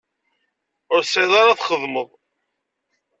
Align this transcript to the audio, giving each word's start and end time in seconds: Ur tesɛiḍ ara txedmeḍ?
Ur 0.93 1.01
tesɛiḍ 1.03 1.33
ara 1.41 1.59
txedmeḍ? 1.59 2.09